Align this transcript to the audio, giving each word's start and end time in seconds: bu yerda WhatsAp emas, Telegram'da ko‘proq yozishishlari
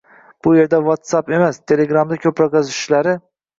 bu 0.45 0.53
yerda 0.55 0.79
WhatsAp 0.87 1.29
emas, 1.39 1.61
Telegram'da 1.73 2.21
ko‘proq 2.27 2.59
yozishishlari 2.61 3.17